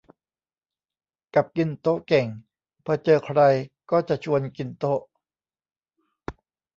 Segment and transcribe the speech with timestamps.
[1.35, 2.27] กับกินโต๊ะเก่ง
[2.85, 3.39] พอเจอใคร
[3.91, 5.01] ก็จะชวนกินโต๊ะ